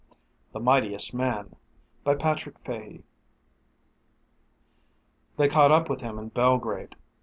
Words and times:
THE 0.51 0.59
MIGHTIEST 0.59 1.13
MAN 1.13 1.57
By 2.03 2.15
PATRICK 2.15 2.57
FAHY 2.65 3.03
They 5.37 5.47
caught 5.47 5.69
up 5.71 5.89
with 5.91 6.01
him 6.01 6.17
in 6.17 6.29
Belgrade. 6.29 6.95